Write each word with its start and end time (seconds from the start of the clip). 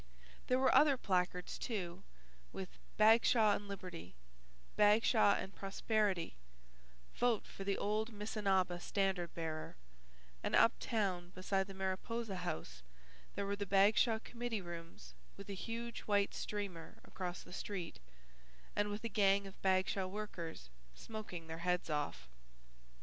There 0.47 0.57
were 0.57 0.73
other 0.73 0.97
placards, 0.97 1.59
too, 1.59 2.01
with 2.51 2.79
BAGSHAW 2.97 3.51
AND 3.53 3.67
LIBERTY, 3.67 4.15
BAGSHAW 4.75 5.35
AND 5.35 5.53
PROSPERITY, 5.53 6.33
VOTE 7.17 7.45
FOR 7.45 7.63
THE 7.63 7.77
OLD 7.77 8.11
MISSINABA 8.11 8.79
STANDARD 8.79 9.31
BEARER, 9.35 9.75
and 10.41 10.55
up 10.55 10.71
town 10.79 11.29
beside 11.35 11.67
the 11.67 11.75
Mariposa 11.75 12.37
House 12.37 12.81
there 13.35 13.45
were 13.45 13.55
the 13.55 13.67
Bagshaw 13.67 14.17
committee 14.23 14.59
rooms 14.61 15.13
with 15.37 15.51
a 15.51 15.53
huge 15.53 15.99
white 16.07 16.33
streamer 16.33 16.97
across 17.03 17.43
the 17.43 17.53
street, 17.53 17.99
and 18.75 18.89
with 18.89 19.03
a 19.03 19.07
gang 19.07 19.45
of 19.45 19.61
Bagshaw 19.61 20.07
workers 20.07 20.71
smoking 20.95 21.45
their 21.45 21.59
heads 21.59 21.91
off. 21.91 22.27